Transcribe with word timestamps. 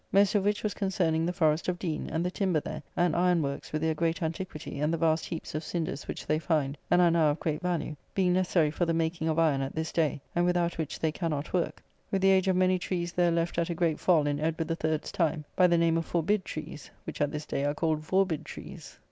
Most 0.11 0.33
of 0.33 0.43
which 0.43 0.63
was 0.63 0.73
concerning 0.73 1.27
the 1.27 1.31
Forest 1.31 1.67
of 1.67 1.77
Dean, 1.77 2.09
and 2.09 2.25
the 2.25 2.31
timber 2.31 2.59
there, 2.59 2.81
and 2.97 3.15
iron 3.15 3.43
workes 3.43 3.71
with 3.71 3.83
their 3.83 3.93
great 3.93 4.23
antiquity, 4.23 4.79
and 4.79 4.91
the 4.91 4.97
vast 4.97 5.25
heaps 5.25 5.53
of 5.53 5.63
cinders 5.63 6.07
which 6.07 6.25
they 6.25 6.39
find, 6.39 6.75
and 6.89 6.99
are 7.03 7.11
now 7.11 7.29
of 7.29 7.39
great 7.39 7.61
value, 7.61 7.95
being 8.15 8.33
necessary 8.33 8.71
for 8.71 8.87
the 8.87 8.95
making 8.95 9.29
of 9.29 9.37
iron 9.37 9.61
at 9.61 9.75
this 9.75 9.91
day; 9.91 10.19
and 10.35 10.43
without 10.43 10.79
which 10.79 10.97
they 10.97 11.11
cannot 11.11 11.53
work: 11.53 11.83
with 12.09 12.23
the 12.23 12.31
age 12.31 12.47
of 12.47 12.55
many 12.55 12.79
trees 12.79 13.11
there 13.13 13.29
left 13.29 13.59
at 13.59 13.69
a 13.69 13.75
great 13.75 13.99
fall 13.99 14.25
in 14.25 14.39
Edward 14.39 14.69
the 14.69 14.75
Third's 14.75 15.11
time, 15.11 15.45
by 15.55 15.67
the 15.67 15.77
name 15.77 15.99
of 15.99 16.05
forbid 16.07 16.43
trees, 16.43 16.89
which 17.03 17.21
at 17.21 17.29
this 17.31 17.45
day 17.45 17.63
are 17.63 17.75
called 17.75 17.99
vorbid 18.01 18.43
trees. 18.43 18.97